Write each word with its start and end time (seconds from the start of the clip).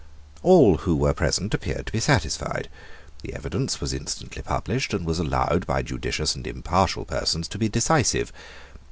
All 0.41 0.77
who 0.77 0.95
were 0.95 1.13
present 1.13 1.53
appeared 1.53 1.85
to 1.85 1.91
be 1.91 1.99
satisfied. 1.99 2.69
The 3.21 3.35
evidence 3.35 3.79
was 3.79 3.93
instantly 3.93 4.41
published, 4.41 4.95
and 4.95 5.05
was 5.05 5.19
allowed 5.19 5.67
by 5.67 5.83
judicious 5.83 6.33
and 6.33 6.47
impartial 6.47 7.05
persons 7.05 7.47
to 7.49 7.59
be 7.59 7.69
decisive. 7.69 8.33